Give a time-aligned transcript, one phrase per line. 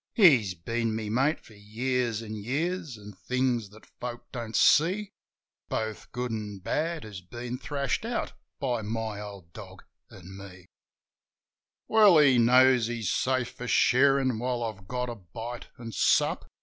[0.15, 5.11] He's been my mate for years an' years, an' things that folk don't see
[5.69, 10.35] Both good an' bad has been thrashed out by my old dog an' me.
[10.35, 10.67] 20 JIM OF THE HILLS
[11.87, 16.47] Well he knows he's safe for sharin' while I've got a bite an' sup.